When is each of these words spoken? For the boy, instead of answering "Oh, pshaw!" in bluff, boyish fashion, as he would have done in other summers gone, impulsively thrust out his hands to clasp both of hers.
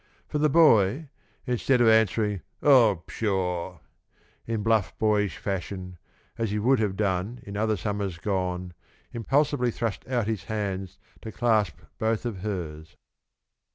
For 0.27 0.39
the 0.39 0.49
boy, 0.49 1.09
instead 1.45 1.79
of 1.79 1.87
answering 1.87 2.41
"Oh, 2.63 3.03
pshaw!" 3.05 3.81
in 4.47 4.63
bluff, 4.63 4.97
boyish 4.97 5.37
fashion, 5.37 5.99
as 6.39 6.49
he 6.49 6.57
would 6.57 6.79
have 6.79 6.95
done 6.95 7.39
in 7.43 7.55
other 7.55 7.77
summers 7.77 8.17
gone, 8.17 8.73
impulsively 9.13 9.69
thrust 9.69 10.07
out 10.07 10.25
his 10.25 10.45
hands 10.45 10.97
to 11.21 11.31
clasp 11.31 11.81
both 11.99 12.25
of 12.25 12.39
hers. 12.39 12.97